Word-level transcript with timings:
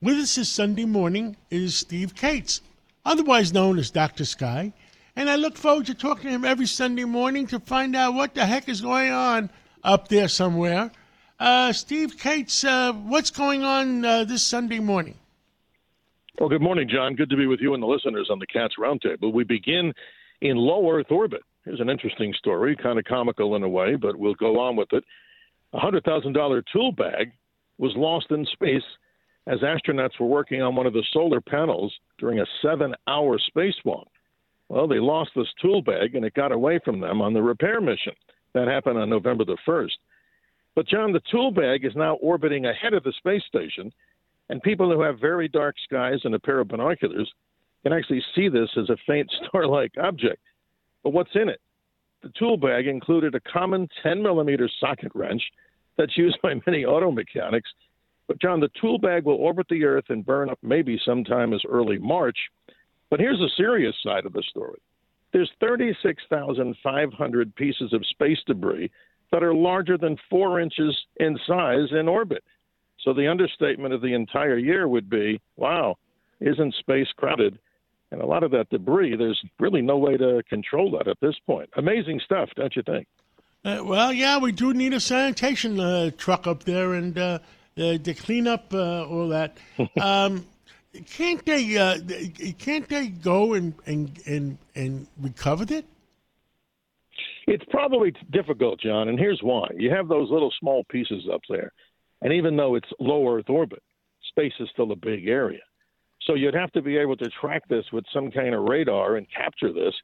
With 0.00 0.18
us 0.18 0.36
this 0.36 0.48
Sunday 0.48 0.84
morning 0.84 1.36
is 1.50 1.74
Steve 1.74 2.14
Kates, 2.14 2.60
otherwise 3.04 3.52
known 3.52 3.80
as 3.80 3.90
Dr. 3.90 4.24
Sky, 4.24 4.72
and 5.16 5.28
I 5.28 5.34
look 5.34 5.56
forward 5.56 5.86
to 5.86 5.94
talking 5.94 6.26
to 6.26 6.30
him 6.30 6.44
every 6.44 6.66
Sunday 6.66 7.02
morning 7.02 7.48
to 7.48 7.58
find 7.58 7.96
out 7.96 8.14
what 8.14 8.32
the 8.32 8.46
heck 8.46 8.68
is 8.68 8.80
going 8.80 9.10
on 9.10 9.50
up 9.82 10.06
there 10.06 10.28
somewhere. 10.28 10.92
Uh, 11.40 11.72
Steve 11.72 12.16
Kates, 12.16 12.62
uh, 12.62 12.92
what's 12.92 13.32
going 13.32 13.64
on 13.64 14.04
uh, 14.04 14.22
this 14.22 14.44
Sunday 14.44 14.78
morning? 14.78 15.16
Well, 16.38 16.48
good 16.48 16.62
morning, 16.62 16.88
John. 16.88 17.16
Good 17.16 17.30
to 17.30 17.36
be 17.36 17.48
with 17.48 17.58
you 17.60 17.74
and 17.74 17.82
the 17.82 17.88
listeners 17.88 18.28
on 18.30 18.38
the 18.38 18.46
Cats 18.46 18.74
Roundtable. 18.78 19.32
We 19.32 19.42
begin 19.42 19.92
in 20.40 20.56
low 20.56 20.88
Earth 20.88 21.10
orbit. 21.10 21.42
Here's 21.64 21.80
an 21.80 21.90
interesting 21.90 22.32
story, 22.34 22.76
kind 22.76 23.00
of 23.00 23.04
comical 23.04 23.56
in 23.56 23.64
a 23.64 23.68
way, 23.68 23.96
but 23.96 24.14
we'll 24.14 24.34
go 24.34 24.60
on 24.60 24.76
with 24.76 24.92
it. 24.92 25.02
A 25.72 25.80
$100,000 25.80 26.62
tool 26.72 26.92
bag 26.92 27.32
was 27.78 27.92
lost 27.96 28.26
in 28.30 28.46
space 28.52 28.84
as 29.48 29.60
astronauts 29.60 30.20
were 30.20 30.26
working 30.26 30.62
on 30.62 30.76
one 30.76 30.86
of 30.86 30.92
the 30.92 31.04
solar 31.12 31.40
panels 31.40 31.92
during 32.18 32.38
a 32.38 32.46
seven 32.62 32.94
hour 33.08 33.38
spacewalk. 33.38 34.06
Well, 34.68 34.86
they 34.86 35.00
lost 35.00 35.30
this 35.34 35.48
tool 35.60 35.80
bag 35.82 36.14
and 36.14 36.24
it 36.24 36.34
got 36.34 36.52
away 36.52 36.78
from 36.84 37.00
them 37.00 37.22
on 37.22 37.32
the 37.32 37.42
repair 37.42 37.80
mission. 37.80 38.12
That 38.52 38.68
happened 38.68 38.98
on 38.98 39.08
November 39.08 39.44
the 39.44 39.56
1st. 39.66 39.92
But, 40.74 40.86
John, 40.86 41.12
the 41.12 41.22
tool 41.30 41.50
bag 41.50 41.84
is 41.84 41.96
now 41.96 42.14
orbiting 42.16 42.66
ahead 42.66 42.94
of 42.94 43.02
the 43.02 43.12
space 43.18 43.42
station, 43.48 43.92
and 44.48 44.62
people 44.62 44.92
who 44.92 45.00
have 45.00 45.18
very 45.18 45.48
dark 45.48 45.74
skies 45.84 46.20
and 46.24 46.34
a 46.34 46.38
pair 46.38 46.60
of 46.60 46.68
binoculars 46.68 47.30
can 47.82 47.92
actually 47.92 48.22
see 48.34 48.48
this 48.48 48.68
as 48.76 48.88
a 48.90 48.96
faint 49.06 49.30
star 49.48 49.66
like 49.66 49.92
object. 50.00 50.42
But 51.02 51.10
what's 51.10 51.34
in 51.34 51.48
it? 51.48 51.60
The 52.22 52.32
tool 52.38 52.56
bag 52.56 52.86
included 52.86 53.34
a 53.34 53.40
common 53.40 53.88
10 54.02 54.22
millimeter 54.22 54.68
socket 54.80 55.12
wrench 55.14 55.42
that's 55.96 56.16
used 56.16 56.38
by 56.42 56.54
many 56.66 56.84
auto 56.84 57.10
mechanics. 57.10 57.70
But, 58.28 58.40
John, 58.40 58.60
the 58.60 58.70
tool 58.80 58.98
bag 58.98 59.24
will 59.24 59.34
orbit 59.34 59.66
the 59.68 59.84
Earth 59.84 60.04
and 60.10 60.24
burn 60.24 60.50
up 60.50 60.58
maybe 60.62 61.00
sometime 61.04 61.52
as 61.52 61.62
early 61.68 61.98
March. 61.98 62.38
But 63.10 63.18
here's 63.20 63.38
the 63.38 63.50
serious 63.56 63.96
side 64.04 64.26
of 64.26 64.34
the 64.34 64.44
story 64.48 64.78
there's 65.32 65.50
36,500 65.60 67.54
pieces 67.54 67.92
of 67.92 68.06
space 68.06 68.38
debris 68.46 68.90
that 69.30 69.42
are 69.42 69.54
larger 69.54 69.98
than 69.98 70.16
four 70.30 70.58
inches 70.60 70.96
in 71.16 71.38
size 71.46 71.88
in 71.90 72.08
orbit. 72.08 72.42
So 73.04 73.12
the 73.12 73.28
understatement 73.28 73.92
of 73.92 74.00
the 74.00 74.14
entire 74.14 74.56
year 74.56 74.88
would 74.88 75.10
be 75.10 75.40
wow, 75.56 75.96
isn't 76.40 76.74
space 76.74 77.08
crowded? 77.16 77.58
And 78.10 78.22
a 78.22 78.26
lot 78.26 78.42
of 78.42 78.50
that 78.52 78.70
debris, 78.70 79.16
there's 79.16 79.42
really 79.60 79.82
no 79.82 79.98
way 79.98 80.16
to 80.16 80.42
control 80.48 80.92
that 80.92 81.08
at 81.08 81.20
this 81.20 81.34
point. 81.46 81.68
Amazing 81.76 82.20
stuff, 82.24 82.48
don't 82.56 82.74
you 82.74 82.82
think? 82.82 83.06
Uh, 83.64 83.80
well, 83.84 84.12
yeah, 84.12 84.38
we 84.38 84.50
do 84.50 84.72
need 84.72 84.94
a 84.94 85.00
sanitation 85.00 85.78
uh, 85.78 86.10
truck 86.16 86.46
up 86.46 86.64
there 86.64 86.94
and 86.94 87.18
uh, 87.18 87.38
uh 87.78 87.98
to 87.98 88.14
clean 88.14 88.46
up 88.46 88.72
uh, 88.72 89.06
all 89.06 89.28
that. 89.28 89.58
Um, 90.00 90.46
can't 91.06 91.44
they? 91.44 91.76
Uh, 91.76 91.98
can't 92.58 92.88
they 92.88 93.08
go 93.08 93.54
and 93.54 93.74
and 93.86 94.18
and 94.26 94.58
and 94.74 95.06
recover 95.20 95.64
it? 95.68 95.86
It's 97.46 97.64
probably 97.70 98.12
difficult, 98.30 98.80
John, 98.80 99.08
and 99.08 99.18
here's 99.18 99.40
why. 99.42 99.68
You 99.76 99.90
have 99.90 100.08
those 100.08 100.30
little 100.30 100.52
small 100.58 100.84
pieces 100.90 101.28
up 101.32 101.40
there, 101.48 101.72
and 102.22 102.32
even 102.32 102.56
though 102.56 102.74
it's 102.74 102.88
low 102.98 103.28
Earth 103.28 103.48
orbit, 103.48 103.82
space 104.28 104.52
is 104.60 104.68
still 104.72 104.92
a 104.92 104.96
big 104.96 105.28
area. 105.28 105.60
So 106.26 106.34
you'd 106.34 106.54
have 106.54 106.72
to 106.72 106.82
be 106.82 106.96
able 106.98 107.16
to 107.16 107.30
track 107.40 107.62
this 107.68 107.84
with 107.92 108.04
some 108.12 108.30
kind 108.30 108.54
of 108.54 108.64
radar 108.64 109.16
and 109.16 109.26
capture 109.34 109.72
this. 109.72 109.94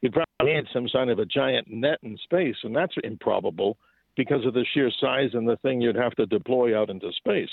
You'd 0.00 0.12
probably 0.12 0.54
need 0.54 0.64
some 0.72 0.88
kind 0.92 1.10
of 1.10 1.18
a 1.18 1.26
giant 1.26 1.68
net 1.68 1.98
in 2.02 2.16
space, 2.24 2.56
and 2.64 2.74
that's 2.74 2.94
improbable 3.04 3.76
because 4.18 4.44
of 4.44 4.52
the 4.52 4.66
sheer 4.74 4.90
size 5.00 5.30
and 5.32 5.48
the 5.48 5.56
thing 5.58 5.80
you'd 5.80 5.96
have 5.96 6.14
to 6.16 6.26
deploy 6.26 6.78
out 6.78 6.90
into 6.90 7.10
space. 7.12 7.48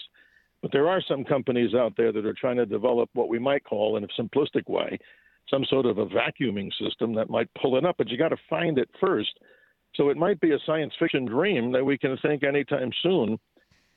But 0.64 0.72
there 0.72 0.90
are 0.90 1.02
some 1.08 1.24
companies 1.24 1.76
out 1.76 1.94
there 1.96 2.12
that 2.12 2.26
are 2.26 2.34
trying 2.34 2.58
to 2.58 2.66
develop 2.66 3.08
what 3.14 3.30
we 3.30 3.38
might 3.38 3.64
call, 3.64 3.96
in 3.96 4.04
a 4.04 4.08
simplistic 4.20 4.68
way, 4.68 4.98
some 5.48 5.64
sort 5.70 5.86
of 5.86 6.00
a 6.00 6.08
vacuuming 6.08 6.72
system 6.84 7.14
that 7.14 7.30
might 7.30 7.54
pull 7.62 7.78
it 7.78 7.86
up, 7.86 7.98
but 8.00 8.10
you 8.10 8.18
got 8.18 8.30
to 8.30 8.38
find 8.50 8.80
it 8.80 8.90
first. 9.00 9.40
So 9.94 10.10
it 10.10 10.18
might 10.18 10.42
be 10.42 10.54
a 10.54 10.60
science 10.66 10.92
fiction 10.98 11.26
dream 11.26 11.72
that 11.72 11.86
we 11.86 12.00
can 12.00 12.18
think 12.18 12.44
anytime 12.44 12.90
soon 13.04 13.38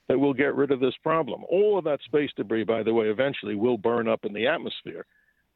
that 0.08 0.20
we'll 0.20 0.34
get 0.34 0.54
rid 0.54 0.70
of 0.70 0.78
this 0.78 0.94
problem. 1.02 1.44
All 1.48 1.78
of 1.78 1.84
that 1.84 2.00
space 2.04 2.30
debris, 2.36 2.64
by 2.64 2.82
the 2.82 2.92
way, 2.92 3.06
eventually 3.06 3.54
will 3.54 3.78
burn 3.78 4.08
up 4.08 4.26
in 4.26 4.34
the 4.34 4.46
atmosphere. 4.46 5.06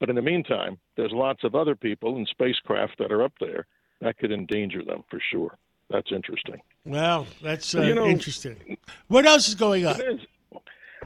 But 0.00 0.09
in 0.09 0.17
the 0.17 0.23
meantime, 0.23 0.79
there's 0.97 1.12
lots 1.12 1.44
of 1.44 1.55
other 1.55 1.77
people 1.77 2.17
and 2.17 2.27
spacecraft 2.27 2.97
that 2.99 3.12
are 3.12 3.23
up 3.23 3.34
there 3.39 3.67
that 4.00 4.17
could 4.17 4.33
endanger 4.33 4.83
them 4.83 5.05
for 5.11 5.21
sure. 5.31 5.59
That's 5.93 6.11
interesting. 6.11 6.61
Well, 6.85 7.27
that's 7.43 7.75
uh, 7.75 7.83
you 7.83 7.95
know, 7.95 8.07
interesting. 8.07 8.79
What 9.09 9.27
else 9.27 9.47
is 9.49 9.55
going 9.55 9.87
on? 9.87 10.01
Is. 10.01 10.21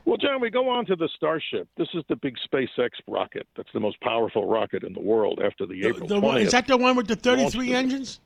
Well, 0.05 0.17
John, 0.17 0.41
we 0.41 0.51
go 0.51 0.69
on 0.69 0.87
to 0.87 0.95
the 0.95 1.09
Starship. 1.17 1.69
This 1.77 1.89
is 1.93 2.05
the 2.09 2.15
big 2.15 2.37
SpaceX 2.49 2.91
rocket. 3.09 3.49
That's 3.57 3.69
the 3.75 3.81
most 3.81 4.01
powerful 4.01 4.47
rocket 4.49 4.85
in 4.85 4.93
the 4.93 5.01
world 5.01 5.41
after 5.45 5.67
the, 5.67 5.81
the 5.81 5.89
April 5.89 6.07
the, 6.07 6.21
20th. 6.21 6.41
Is 6.43 6.53
that 6.53 6.69
the 6.69 6.77
one 6.77 6.95
with 6.97 7.09
the 7.09 7.17
33 7.17 7.75
engines? 7.75 8.21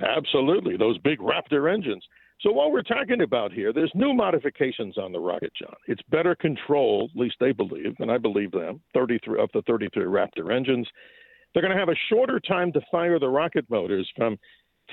Absolutely, 0.00 0.76
those 0.76 0.98
big 0.98 1.20
Raptor 1.20 1.72
engines. 1.72 2.04
So 2.40 2.50
what 2.50 2.72
we're 2.72 2.82
talking 2.82 3.22
about 3.22 3.52
here, 3.52 3.72
there's 3.72 3.92
new 3.94 4.12
modifications 4.12 4.98
on 4.98 5.12
the 5.12 5.20
rocket, 5.20 5.52
John. 5.58 5.74
It's 5.86 6.02
better 6.10 6.34
control, 6.34 7.08
at 7.14 7.18
least 7.18 7.36
they 7.40 7.52
believe, 7.52 7.94
and 8.00 8.10
I 8.10 8.18
believe 8.18 8.50
them. 8.50 8.80
33 8.92 9.40
of 9.40 9.48
the 9.54 9.62
33 9.62 10.04
Raptor 10.04 10.54
engines. 10.54 10.86
They're 11.54 11.62
going 11.62 11.72
to 11.72 11.80
have 11.80 11.88
a 11.88 11.96
shorter 12.10 12.38
time 12.40 12.72
to 12.72 12.80
fire 12.90 13.18
the 13.18 13.28
rocket 13.28 13.64
motors 13.70 14.10
from 14.16 14.36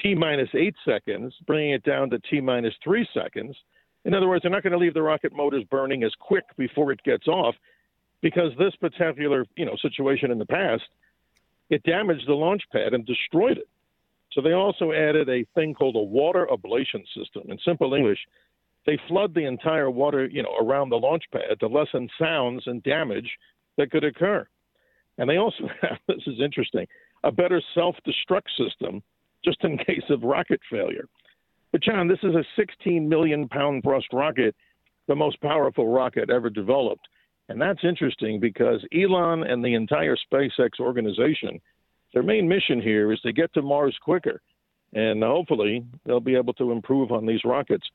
T 0.02 0.16
minus 0.16 0.50
eight 0.54 0.76
seconds, 0.86 1.34
bringing 1.46 1.72
it 1.72 1.84
down 1.84 2.10
to 2.10 2.20
T 2.30 2.42
minus 2.42 2.74
three 2.84 3.08
seconds. 3.14 3.56
In 4.06 4.14
other 4.14 4.28
words, 4.28 4.44
they're 4.44 4.52
not 4.52 4.64
going 4.64 4.74
to 4.74 4.80
leave 4.80 4.94
the 4.94 5.02
rocket 5.02 5.34
motors 5.34 5.64
burning 5.70 6.04
as 6.04 6.12
quick 6.20 6.44
before 6.58 6.92
it 6.92 7.04
gets 7.04 7.28
off, 7.28 7.56
because 8.22 8.52
this 8.58 8.76
particular 8.76 9.46
you 9.56 9.66
know 9.66 9.76
situation 9.82 10.32
in 10.32 10.40
the 10.40 10.46
past, 10.46 10.84
it 11.70 11.84
damaged 11.84 12.28
the 12.28 12.34
launch 12.34 12.64
pad 12.72 12.94
and 12.94 13.06
destroyed 13.06 13.58
it. 13.58 13.70
So 14.34 14.42
they 14.42 14.54
also 14.54 14.92
added 14.92 15.30
a 15.30 15.46
thing 15.56 15.74
called 15.74 15.96
a 15.96 16.00
water 16.00 16.48
ablation 16.52 17.04
system. 17.16 17.44
In 17.50 17.58
simple 17.64 17.94
English, 17.94 18.20
they 18.86 19.00
flood 19.08 19.34
the 19.34 19.46
entire 19.46 19.90
water 19.90 20.26
you 20.26 20.44
know 20.44 20.56
around 20.60 20.90
the 20.90 20.98
launch 20.98 21.24
pad 21.32 21.60
to 21.60 21.68
lessen 21.68 22.10
sounds 22.20 22.64
and 22.66 22.82
damage 22.84 23.30
that 23.78 23.92
could 23.92 24.04
occur. 24.04 24.48
And 25.18 25.30
they 25.30 25.38
also 25.38 25.70
have 25.82 26.00
this 26.08 26.26
is 26.28 26.40
interesting 26.44 26.88
a 27.24 27.32
better 27.32 27.62
self-destruct 27.74 28.50
system 28.58 29.02
just 29.44 29.64
in 29.64 29.78
case 29.88 30.04
of 30.10 30.24
rocket 30.24 30.60
failure. 30.70 31.08
But, 31.72 31.82
John, 31.82 32.08
this 32.08 32.20
is 32.24 32.36
a 32.36 32.44
16 32.56 33.10
million 33.10 33.48
pound 33.48 33.84
thrust 33.84 34.08
rocket, 34.14 34.56
the 35.08 35.16
most 35.16 35.42
powerful 35.42 35.88
rocket 35.88 36.30
ever 36.30 36.50
developed. 36.50 37.08
And 37.50 37.62
that's 37.62 37.84
interesting 37.84 38.40
because 38.40 38.86
Elon 38.94 39.44
and 39.44 39.64
the 39.64 39.74
entire 39.74 40.16
SpaceX 40.16 40.80
organization, 40.80 41.60
their 42.14 42.24
main 42.24 42.48
mission 42.48 42.82
here 42.82 43.12
is 43.12 43.20
to 43.22 43.34
get 43.34 43.54
to 43.54 43.62
Mars 43.62 43.98
quicker. 44.02 44.42
And 44.94 45.24
hopefully 45.24 45.84
they'll 46.06 46.20
be 46.20 46.36
able 46.36 46.54
to 46.54 46.72
improve 46.72 47.12
on 47.12 47.26
these 47.26 47.44
rockets. 47.44 47.86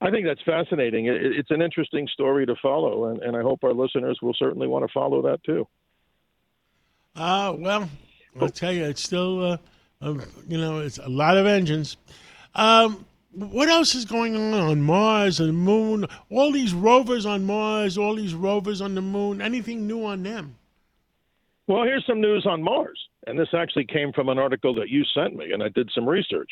I 0.00 0.10
think 0.10 0.26
that's 0.26 0.42
fascinating. 0.42 1.06
It's 1.06 1.50
an 1.50 1.62
interesting 1.62 2.08
story 2.08 2.44
to 2.46 2.54
follow, 2.60 3.06
and, 3.06 3.22
and 3.22 3.36
I 3.36 3.42
hope 3.42 3.64
our 3.64 3.72
listeners 3.72 4.18
will 4.20 4.34
certainly 4.34 4.66
want 4.66 4.84
to 4.84 4.92
follow 4.92 5.22
that 5.22 5.42
too. 5.44 5.66
Uh, 7.16 7.54
well, 7.56 7.88
I'll 8.40 8.48
tell 8.48 8.72
you, 8.72 8.84
it's 8.84 9.02
still, 9.02 9.52
uh, 9.52 9.56
uh, 10.02 10.14
you 10.48 10.58
know, 10.58 10.80
it's 10.80 10.98
a 10.98 11.08
lot 11.08 11.36
of 11.36 11.46
engines. 11.46 11.96
Um, 12.54 13.04
what 13.32 13.68
else 13.68 13.94
is 13.94 14.04
going 14.04 14.36
on 14.36 14.54
on 14.54 14.82
Mars 14.82 15.40
and 15.40 15.48
the 15.48 15.52
Moon? 15.52 16.06
All 16.30 16.52
these 16.52 16.72
rovers 16.72 17.26
on 17.26 17.44
Mars, 17.44 17.98
all 17.98 18.14
these 18.14 18.34
rovers 18.34 18.80
on 18.80 18.94
the 18.94 19.02
Moon. 19.02 19.42
Anything 19.42 19.86
new 19.86 20.04
on 20.04 20.22
them? 20.22 20.56
Well, 21.66 21.84
here's 21.84 22.06
some 22.06 22.20
news 22.20 22.46
on 22.46 22.62
Mars, 22.62 22.98
and 23.26 23.38
this 23.38 23.48
actually 23.54 23.86
came 23.86 24.12
from 24.12 24.28
an 24.28 24.38
article 24.38 24.74
that 24.74 24.90
you 24.90 25.02
sent 25.14 25.34
me, 25.34 25.52
and 25.52 25.62
I 25.62 25.68
did 25.70 25.90
some 25.94 26.08
research. 26.08 26.50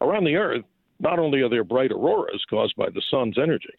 Around 0.00 0.24
the 0.24 0.36
Earth, 0.36 0.64
not 1.00 1.18
only 1.18 1.40
are 1.40 1.48
there 1.48 1.64
bright 1.64 1.90
auroras 1.90 2.44
caused 2.48 2.76
by 2.76 2.88
the 2.88 3.02
sun's 3.10 3.36
energy, 3.36 3.74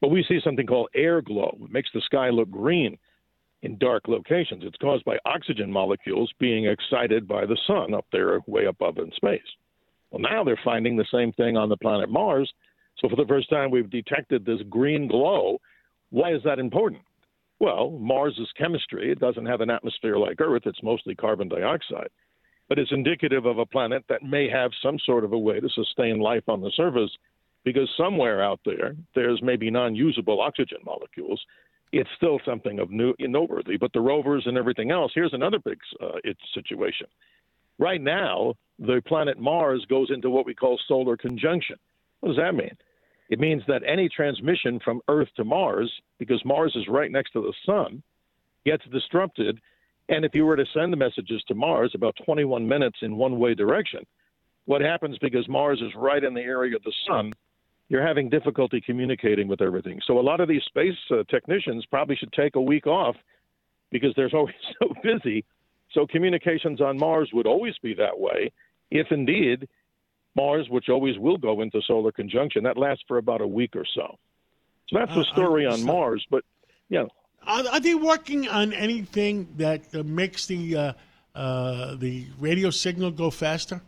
but 0.00 0.10
we 0.10 0.24
see 0.28 0.40
something 0.42 0.66
called 0.66 0.88
air 0.94 1.22
glow. 1.22 1.56
It 1.62 1.72
makes 1.72 1.90
the 1.94 2.00
sky 2.00 2.30
look 2.30 2.50
green 2.50 2.98
in 3.62 3.76
dark 3.78 4.08
locations. 4.08 4.64
It's 4.64 4.76
caused 4.78 5.04
by 5.04 5.18
oxygen 5.24 5.70
molecules 5.70 6.32
being 6.38 6.66
excited 6.66 7.28
by 7.28 7.46
the 7.46 7.58
sun 7.66 7.94
up 7.94 8.06
there, 8.12 8.40
way 8.46 8.64
above 8.64 8.98
in 8.98 9.10
space. 9.12 9.40
Well, 10.10 10.20
now 10.20 10.42
they're 10.44 10.60
finding 10.64 10.96
the 10.96 11.06
same 11.12 11.32
thing 11.32 11.56
on 11.56 11.68
the 11.68 11.76
planet 11.76 12.10
Mars. 12.10 12.50
So 12.98 13.08
for 13.08 13.16
the 13.16 13.26
first 13.26 13.48
time, 13.50 13.70
we've 13.70 13.90
detected 13.90 14.44
this 14.44 14.60
green 14.68 15.08
glow. 15.08 15.58
Why 16.10 16.34
is 16.34 16.42
that 16.44 16.58
important? 16.58 17.02
Well, 17.60 17.90
Mars 17.90 18.36
is 18.38 18.48
chemistry. 18.56 19.12
It 19.12 19.20
doesn't 19.20 19.46
have 19.46 19.60
an 19.60 19.70
atmosphere 19.70 20.16
like 20.16 20.40
Earth, 20.40 20.62
it's 20.64 20.82
mostly 20.82 21.14
carbon 21.14 21.48
dioxide. 21.48 22.08
But 22.68 22.78
it's 22.78 22.92
indicative 22.92 23.46
of 23.46 23.58
a 23.58 23.66
planet 23.66 24.04
that 24.08 24.22
may 24.22 24.48
have 24.48 24.70
some 24.82 24.98
sort 25.04 25.24
of 25.24 25.32
a 25.32 25.38
way 25.38 25.60
to 25.60 25.68
sustain 25.68 26.20
life 26.20 26.48
on 26.48 26.60
the 26.60 26.72
surface 26.74 27.10
because 27.64 27.90
somewhere 27.96 28.42
out 28.42 28.60
there, 28.64 28.94
there's 29.14 29.42
maybe 29.42 29.70
non 29.70 29.94
usable 29.94 30.40
oxygen 30.40 30.78
molecules. 30.84 31.40
It's 31.92 32.10
still 32.16 32.38
something 32.44 32.78
of 32.78 32.90
new, 32.90 33.14
noteworthy. 33.18 33.76
But 33.76 33.92
the 33.92 34.00
rovers 34.00 34.44
and 34.46 34.56
everything 34.56 34.90
else, 34.90 35.12
here's 35.14 35.34
another 35.34 35.58
big 35.58 35.78
uh, 36.00 36.18
situation. 36.54 37.06
Right 37.78 38.00
now, 38.00 38.54
the 38.78 39.02
planet 39.06 39.38
Mars 39.38 39.84
goes 39.88 40.10
into 40.10 40.30
what 40.30 40.46
we 40.46 40.54
call 40.54 40.78
solar 40.86 41.16
conjunction. 41.16 41.76
What 42.20 42.30
does 42.30 42.38
that 42.38 42.54
mean? 42.54 42.76
It 43.30 43.38
means 43.38 43.62
that 43.68 43.82
any 43.86 44.08
transmission 44.08 44.80
from 44.84 45.00
Earth 45.08 45.28
to 45.36 45.44
Mars, 45.44 45.90
because 46.18 46.44
Mars 46.44 46.74
is 46.74 46.88
right 46.88 47.10
next 47.10 47.32
to 47.32 47.42
the 47.42 47.54
sun, 47.64 48.02
gets 48.66 48.84
disrupted. 48.92 49.60
And 50.08 50.24
if 50.24 50.34
you 50.34 50.44
were 50.44 50.56
to 50.56 50.66
send 50.74 50.92
the 50.92 50.96
messages 50.96 51.42
to 51.48 51.54
Mars 51.54 51.92
about 51.94 52.16
21 52.24 52.66
minutes 52.66 52.98
in 53.02 53.16
one 53.16 53.38
way 53.38 53.54
direction, 53.54 54.04
what 54.66 54.80
happens 54.80 55.16
because 55.18 55.48
Mars 55.48 55.80
is 55.80 55.94
right 55.96 56.22
in 56.22 56.34
the 56.34 56.40
area 56.40 56.76
of 56.76 56.82
the 56.82 56.92
sun, 57.06 57.32
you're 57.90 58.06
having 58.06 58.30
difficulty 58.30 58.80
communicating 58.80 59.46
with 59.48 59.60
everything. 59.60 60.00
So 60.06 60.18
a 60.18 60.22
lot 60.30 60.40
of 60.40 60.48
these 60.48 60.62
space 60.62 60.96
uh, 61.10 61.24
technicians 61.28 61.84
probably 61.86 62.16
should 62.16 62.32
take 62.32 62.54
a 62.54 62.60
week 62.60 62.86
off 62.86 63.16
because 63.90 64.12
they're 64.16 64.30
always 64.32 64.54
so 64.80 64.94
busy. 65.02 65.44
So 65.92 66.06
communications 66.06 66.80
on 66.80 66.96
Mars 66.96 67.30
would 67.34 67.46
always 67.46 67.74
be 67.82 67.92
that 67.94 68.18
way 68.18 68.52
if 68.90 69.08
indeed 69.10 69.68
Mars, 70.36 70.68
which 70.70 70.88
always 70.88 71.18
will 71.18 71.36
go 71.36 71.60
into 71.60 71.80
solar 71.86 72.12
conjunction, 72.12 72.62
that 72.62 72.76
lasts 72.78 73.04
for 73.08 73.18
about 73.18 73.40
a 73.40 73.46
week 73.46 73.74
or 73.74 73.84
so. 73.94 74.16
So 74.88 74.98
that's 74.98 75.14
the 75.14 75.20
Uh, 75.22 75.32
story 75.34 75.66
on 75.66 75.82
Mars. 75.84 76.24
But 76.30 76.44
yeah, 76.88 77.06
Are, 77.44 77.64
are 77.74 77.80
they 77.80 77.96
working 77.96 78.48
on 78.48 78.72
anything 78.72 79.48
that 79.56 79.82
uh, 79.94 80.04
makes 80.04 80.46
the 80.46 80.76
uh, 80.76 80.92
uh, 81.34 81.96
the 81.96 82.26
radio 82.38 82.70
signal 82.70 83.10
go 83.10 83.30
faster? 83.30 83.80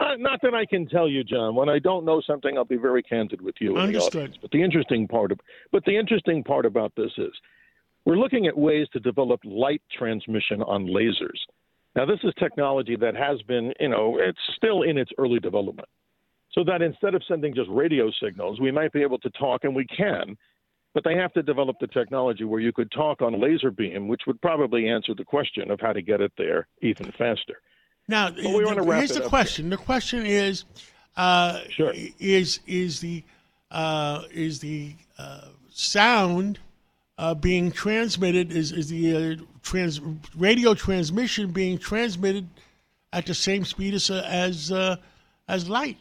Uh, 0.00 0.16
not 0.18 0.40
that 0.40 0.54
I 0.54 0.64
can 0.64 0.88
tell 0.88 1.08
you, 1.08 1.22
John. 1.22 1.54
When 1.54 1.68
I 1.68 1.78
don't 1.78 2.06
know 2.06 2.22
something, 2.26 2.56
I'll 2.56 2.64
be 2.64 2.78
very 2.78 3.02
candid 3.02 3.42
with 3.42 3.56
you. 3.60 3.76
and 3.76 3.94
the 3.94 3.98
audience. 4.00 4.36
But 4.40 4.50
the 4.50 4.62
interesting 4.62 5.06
part, 5.06 5.30
of, 5.30 5.40
but 5.72 5.84
the 5.84 5.96
interesting 5.96 6.42
part 6.42 6.64
about 6.64 6.92
this 6.96 7.10
is, 7.18 7.32
we're 8.06 8.16
looking 8.16 8.46
at 8.46 8.56
ways 8.56 8.88
to 8.94 9.00
develop 9.00 9.40
light 9.44 9.82
transmission 9.96 10.62
on 10.62 10.86
lasers. 10.86 11.38
Now, 11.94 12.06
this 12.06 12.18
is 12.24 12.32
technology 12.38 12.96
that 12.96 13.14
has 13.14 13.42
been, 13.42 13.74
you 13.78 13.90
know, 13.90 14.16
it's 14.18 14.38
still 14.56 14.82
in 14.82 14.96
its 14.96 15.10
early 15.18 15.38
development. 15.38 15.88
So 16.52 16.64
that 16.64 16.80
instead 16.80 17.14
of 17.14 17.22
sending 17.28 17.54
just 17.54 17.68
radio 17.70 18.10
signals, 18.22 18.58
we 18.58 18.72
might 18.72 18.92
be 18.92 19.02
able 19.02 19.18
to 19.18 19.30
talk, 19.30 19.64
and 19.64 19.76
we 19.76 19.84
can, 19.84 20.36
but 20.94 21.04
they 21.04 21.14
have 21.14 21.32
to 21.34 21.42
develop 21.42 21.76
the 21.78 21.86
technology 21.86 22.44
where 22.44 22.60
you 22.60 22.72
could 22.72 22.90
talk 22.90 23.20
on 23.20 23.34
a 23.34 23.36
laser 23.36 23.70
beam, 23.70 24.08
which 24.08 24.22
would 24.26 24.40
probably 24.40 24.88
answer 24.88 25.14
the 25.14 25.24
question 25.24 25.70
of 25.70 25.78
how 25.78 25.92
to 25.92 26.00
get 26.00 26.22
it 26.22 26.32
there 26.38 26.66
even 26.80 27.12
faster. 27.18 27.60
Now, 28.10 28.32
we 28.32 28.64
wrap 28.64 28.98
here's 28.98 29.14
the 29.14 29.28
question. 29.28 29.70
The 29.70 29.76
question 29.76 30.26
is, 30.26 30.64
uh, 31.16 31.60
Sure. 31.70 31.92
is 32.18 32.58
is 32.66 32.98
the 32.98 33.22
uh, 33.70 34.24
is 34.32 34.58
the 34.58 34.94
uh, 35.16 35.42
sound 35.70 36.58
uh, 37.18 37.34
being 37.34 37.70
transmitted? 37.70 38.50
Is 38.50 38.72
is 38.72 38.88
the 38.88 39.16
uh, 39.16 39.44
trans 39.62 40.00
radio 40.36 40.74
transmission 40.74 41.52
being 41.52 41.78
transmitted 41.78 42.48
at 43.12 43.26
the 43.26 43.34
same 43.34 43.64
speed 43.64 43.94
as 43.94 44.10
uh, 44.10 44.26
as 44.28 44.72
uh, 44.72 44.96
as 45.46 45.68
light, 45.68 45.98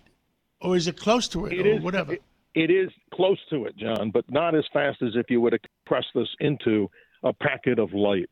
or 0.61 0.75
is 0.75 0.87
it 0.87 0.97
close 0.97 1.27
to 1.27 1.45
it, 1.45 1.53
It 1.53 1.67
or 1.67 1.77
is 1.77 1.83
whatever? 1.83 2.13
It, 2.13 2.23
it 2.55 2.71
is 2.71 2.89
close 3.13 3.39
to 3.51 3.65
it, 3.65 3.77
John, 3.77 4.09
but 4.09 4.25
not 4.31 4.55
as 4.55 4.65
fast 4.73 5.03
as 5.03 5.11
if 5.13 5.29
you 5.29 5.41
would 5.41 5.55
compress 5.85 6.05
this 6.15 6.27
into 6.39 6.89
a 7.21 7.33
packet 7.33 7.77
of 7.77 7.93
light. 7.93 8.29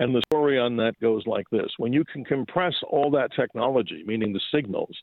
And 0.00 0.14
the 0.14 0.22
story 0.32 0.58
on 0.58 0.76
that 0.78 0.98
goes 1.00 1.26
like 1.26 1.48
this: 1.50 1.70
when 1.76 1.92
you 1.92 2.04
can 2.04 2.24
compress 2.24 2.74
all 2.88 3.10
that 3.12 3.32
technology, 3.36 4.02
meaning 4.06 4.32
the 4.32 4.40
signals, 4.52 4.96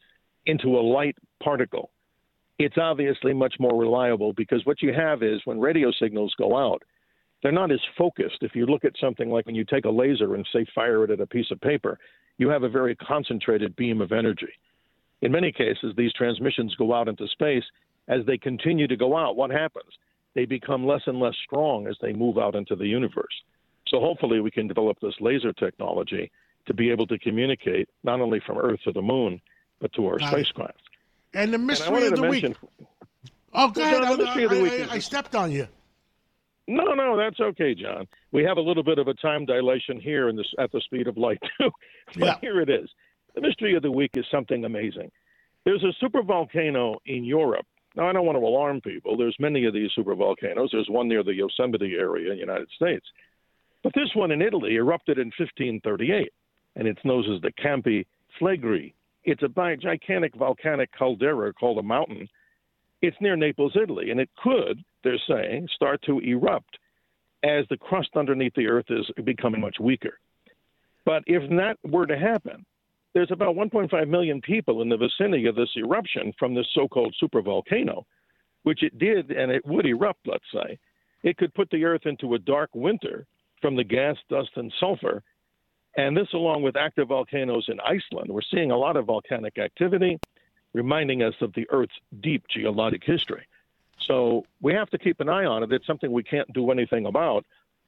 into 0.48 0.78
a 0.78 0.82
light 0.82 1.16
particle, 1.42 1.92
it's 2.58 2.78
obviously 2.78 3.34
much 3.34 3.56
more 3.60 3.80
reliable 3.80 4.34
because 4.34 4.66
what 4.66 4.82
you 4.82 4.92
have 4.94 5.22
is 5.22 5.40
when 5.46 5.60
radio 5.60 5.92
signals 5.92 6.34
go 6.38 6.58
out, 6.58 6.82
they're 7.44 7.52
not 7.52 7.72
as 7.72 7.80
focused. 7.96 8.40
If 8.42 8.56
you 8.56 8.66
look 8.66 8.84
at 8.84 8.98
something 9.00 9.30
like 9.30 9.46
when 9.46 9.54
you 9.54 9.64
take 9.64 9.86
a 9.86 9.90
laser 9.90 10.34
and 10.34 10.48
say 10.52 10.66
fire 10.74 11.04
it 11.04 11.12
at 11.12 11.22
a 11.22 11.28
piece 11.28 11.52
of 11.52 11.62
paper, 11.62 12.00
you 12.40 12.50
have 12.50 12.64
a 12.64 12.70
very 12.70 12.96
concentrated 12.96 13.76
beam 13.76 14.02
of 14.02 14.12
energy. 14.12 14.52
In 15.22 15.32
many 15.32 15.52
cases, 15.52 15.94
these 15.96 16.14
transmissions 16.14 16.74
go 16.76 16.94
out 16.94 17.08
into 17.08 17.28
space. 17.28 17.64
As 18.08 18.26
they 18.26 18.38
continue 18.38 18.88
to 18.88 18.96
go 18.96 19.16
out, 19.16 19.36
what 19.36 19.52
happens? 19.52 19.92
They 20.34 20.46
become 20.46 20.88
less 20.88 21.02
and 21.06 21.20
less 21.20 21.36
strong 21.46 21.88
as 21.88 21.98
they 22.02 22.14
move 22.14 22.40
out 22.40 22.56
into 22.56 22.76
the 22.76 22.88
universe. 22.88 23.44
So 23.90 24.00
hopefully, 24.00 24.40
we 24.42 24.52
can 24.52 24.68
develop 24.68 25.00
this 25.02 25.14
laser 25.20 25.54
technology 25.54 26.32
to 26.66 26.74
be 26.74 26.90
able 26.92 27.08
to 27.08 27.18
communicate 27.20 27.88
not 28.04 28.20
only 28.22 28.40
from 28.46 28.58
Earth 28.58 28.80
to 28.84 28.92
the 28.92 29.02
moon, 29.02 29.42
but 29.80 29.94
to 29.94 30.06
our 30.08 30.18
Got 30.18 30.28
it. 30.34 30.46
spacecraft. 30.46 30.82
and 31.34 31.54
the 31.54 31.58
mystery 31.58 31.92
wanted 31.94 32.08
of 32.08 32.16
to 32.16 32.22
the 32.22 32.30
mention. 32.30 32.56
week. 32.80 32.88
Oh, 33.54 33.70
go 33.72 33.82
ahead. 33.82 34.02
John, 34.04 34.06
I, 34.22 34.44
of 34.44 34.52
I- 34.52 34.62
week 34.62 34.74
I- 34.92 34.96
I 34.96 35.00
stepped 35.00 35.36
on 35.36 35.52
you. 35.52 35.68
No, 36.70 36.94
no, 36.94 37.16
that's 37.16 37.40
okay, 37.40 37.74
John. 37.74 38.08
We 38.34 38.44
have 38.44 38.58
a 38.58 38.62
little 38.62 38.84
bit 38.84 39.00
of 39.00 39.08
a 39.08 39.14
time 39.14 39.46
dilation 39.46 40.02
here 40.02 40.28
in 40.28 40.36
this, 40.36 40.48
at 40.60 40.70
the 40.74 40.82
speed 40.82 41.08
of 41.08 41.18
light, 41.18 41.40
too. 41.58 41.72
but 42.16 42.26
Yeah. 42.26 42.36
here 42.42 42.60
it 42.60 42.70
is. 42.70 42.90
The 43.36 43.42
mystery 43.42 43.76
of 43.76 43.84
the 43.84 43.92
week 43.92 44.12
is 44.16 44.26
something 44.30 44.66
amazing. 44.66 45.12
There's 45.64 45.84
a 45.84 45.94
supervolcano 46.04 46.98
in 47.06 47.24
Europe. 47.24 47.66
Now, 47.96 48.10
I 48.10 48.14
don't 48.14 48.26
want 48.26 48.38
to 48.38 48.46
alarm 48.46 48.82
people. 48.82 49.16
There's 49.16 49.36
many 49.40 49.66
of 49.66 49.74
these 49.74 49.92
supervolcanoes. 49.98 50.70
There's 50.72 50.90
one 50.90 51.08
near 51.08 51.24
the 51.24 51.34
Yosemite 51.34 51.96
area 51.98 52.32
in 52.32 52.36
the 52.38 52.42
United 52.42 52.68
States. 52.76 53.06
But 53.84 53.94
this 53.94 54.10
one 54.16 54.32
in 54.32 54.42
Italy 54.42 54.76
erupted 54.76 55.18
in 55.18 55.28
1538, 55.28 56.32
and 56.76 56.88
it's 56.88 57.04
known 57.06 57.24
as 57.34 57.42
the 57.42 57.52
Campi 57.52 58.06
Flegrei. 58.40 58.94
It's 59.24 59.44
a 59.44 59.76
gigantic 59.78 60.36
volcanic 60.36 60.90
caldera 60.98 61.54
called 61.54 61.78
a 61.78 61.84
mountain. 61.84 62.28
It's 63.02 63.18
near 63.22 63.36
Naples, 63.36 63.76
Italy, 63.82 64.12
and 64.12 64.20
it 64.20 64.30
could, 64.42 64.84
they're 65.04 65.20
saying, 65.28 65.68
start 65.76 66.02
to 66.04 66.20
erupt 66.20 66.78
as 67.44 67.66
the 67.70 67.78
crust 67.78 68.10
underneath 68.16 68.54
the 68.56 68.68
earth 68.68 68.90
is 68.90 69.10
becoming 69.24 69.62
much 69.62 69.78
weaker. 69.80 70.20
But 71.06 71.24
if 71.28 71.48
that 71.52 71.78
were 71.84 72.06
to 72.08 72.18
happen, 72.18 72.66
there's 73.14 73.32
about 73.32 73.56
1.5 73.56 74.08
million 74.08 74.42
people 74.42 74.82
in 74.82 74.90
the 74.90 74.98
vicinity 74.98 75.46
of 75.46 75.56
this 75.56 75.70
eruption 75.78 76.34
from 76.38 76.54
this 76.54 76.68
so 76.74 76.88
called 76.88 77.16
supervolcano, 77.22 78.04
which 78.64 78.84
it 78.84 78.98
did 78.98 79.32
and 79.32 79.52
it 79.52 79.66
would 79.66 79.86
erupt, 79.86 80.28
let's 80.28 80.44
say. 80.54 80.78
It 81.24 81.38
could 81.38 81.54
put 81.54 81.70
the 81.70 81.86
earth 81.86 82.06
into 82.06 82.34
a 82.34 82.40
dark 82.40 82.70
winter 82.74 83.26
from 83.62 83.76
the 83.76 83.84
gas, 83.84 84.18
dust, 84.30 84.52
and 84.56 84.72
sulfur. 84.80 85.24
And 85.96 86.16
this, 86.16 86.28
along 86.34 86.62
with 86.62 86.76
active 86.76 87.08
volcanoes 87.08 87.66
in 87.70 87.80
Iceland, 87.80 88.30
we're 88.30 88.42
seeing 88.42 88.72
a 88.72 88.78
lot 88.78 88.98
of 88.98 89.06
volcanic 89.06 89.58
activity, 89.58 90.20
reminding 90.74 91.24
us 91.24 91.34
of 91.42 91.54
the 91.54 91.68
Earth's 91.72 92.00
deep 92.22 92.44
geologic 92.48 93.04
history. 93.04 93.48
So 94.00 94.46
we 94.62 94.74
have 94.74 94.90
to 94.92 94.98
keep 94.98 95.20
an 95.20 95.30
eye 95.30 95.46
on 95.46 95.64
it. 95.64 95.72
It's 95.72 95.88
something 95.88 96.12
we 96.12 96.24
can't 96.24 96.52
do 96.54 96.72
anything 96.72 97.08
about. 97.08 97.46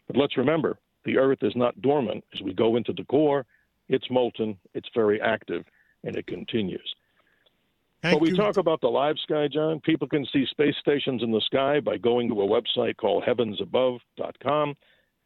But 0.07 0.18
let's 0.18 0.38
remember 0.38 0.80
the 1.06 1.18
Earth 1.18 1.44
is 1.44 1.56
not 1.56 1.81
dormant. 1.81 2.24
As 2.33 2.42
we 2.42 2.54
go 2.54 2.75
into 2.75 2.94
the 2.94 3.04
core, 3.06 3.45
it's 3.89 4.10
molten, 4.10 4.57
it's 4.74 4.89
very 4.94 5.21
active, 5.21 5.66
and 6.04 6.16
it 6.16 6.25
continues. 6.27 6.95
Thank 8.01 8.16
But 8.16 8.21
we 8.21 8.30
you. 8.30 8.36
talk 8.36 8.57
about 8.57 8.81
the 8.81 8.88
live 8.88 9.18
sky, 9.19 9.48
John. 9.48 9.81
People 9.81 10.07
can 10.07 10.25
see 10.25 10.45
space 10.45 10.75
stations 10.80 11.21
in 11.21 11.31
the 11.31 11.42
sky 11.42 11.80
by 11.80 11.98
going 11.98 12.30
to 12.30 12.42
a 12.42 12.48
website 12.48 12.98
called 12.98 13.24
heavensabove.com. 13.24 14.75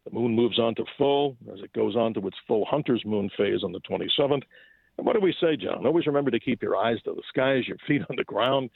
The 0.05 0.11
moon 0.11 0.35
moves 0.35 0.59
on 0.59 0.75
to 0.75 0.85
full 0.97 1.37
as 1.53 1.59
it 1.61 1.73
goes 1.73 1.95
on 1.95 2.13
to 2.15 2.27
its 2.27 2.37
full 2.47 2.65
hunter's 2.65 3.03
moon 3.05 3.29
phase 3.37 3.63
on 3.63 3.71
the 3.71 3.79
27th. 3.79 4.43
And 4.97 5.07
what 5.07 5.13
do 5.13 5.21
we 5.21 5.33
say, 5.39 5.55
John? 5.55 5.85
Always 5.85 6.05
remember 6.07 6.31
to 6.31 6.39
keep 6.39 6.61
your 6.61 6.75
eyes 6.75 7.01
to 7.03 7.13
the 7.13 7.23
skies, 7.29 7.67
your 7.67 7.77
feet 7.87 8.01
on 8.09 8.15
the 8.17 8.23
ground. 8.23 8.69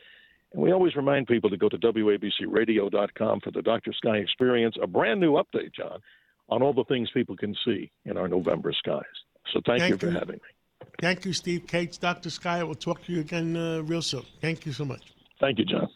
And 0.53 0.63
we 0.63 0.71
always 0.71 0.95
remind 0.95 1.27
people 1.27 1.49
to 1.49 1.57
go 1.57 1.67
to 1.69 1.77
WABCRadio.com 1.77 3.41
for 3.41 3.51
the 3.51 3.61
Dr. 3.61 3.91
Sky 3.93 4.17
Experience, 4.17 4.75
a 4.81 4.87
brand 4.87 5.19
new 5.19 5.33
update, 5.33 5.73
John, 5.75 5.99
on 6.49 6.61
all 6.61 6.73
the 6.73 6.85
things 6.85 7.09
people 7.13 7.35
can 7.35 7.55
see 7.65 7.91
in 8.05 8.17
our 8.17 8.29
November 8.29 8.71
skies. 8.71 9.03
So 9.53 9.59
thank, 9.65 9.79
Thank 9.79 9.91
you 9.91 9.97
for 9.97 10.07
you. 10.07 10.13
having 10.13 10.35
me. 10.35 10.87
Thank 11.01 11.25
you, 11.25 11.33
Steve 11.33 11.67
Kates, 11.67 11.97
Dr. 11.97 12.29
Sky. 12.29 12.63
We'll 12.63 12.75
talk 12.75 13.03
to 13.05 13.11
you 13.11 13.19
again 13.19 13.55
uh, 13.55 13.81
real 13.81 14.01
soon. 14.01 14.23
Thank 14.41 14.65
you 14.65 14.71
so 14.71 14.85
much. 14.85 15.01
Thank 15.39 15.59
you, 15.59 15.65
John. 15.65 15.87